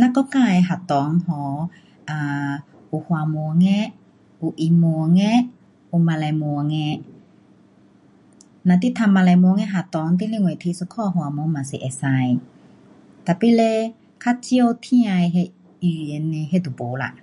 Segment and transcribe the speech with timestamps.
[0.00, 1.68] 我国家的学堂 um
[2.10, 3.92] 啊，有华文的，
[4.40, 5.20] 有英文的，
[5.92, 7.04] 有马来文的。
[8.64, 12.40] 若你读马来文的学堂，你另外提一颗华文也是可以。
[13.24, 17.14] tapi 嘞，较少听的那语言嘞，那就没啦。